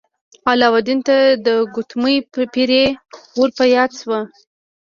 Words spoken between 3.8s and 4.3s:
شو.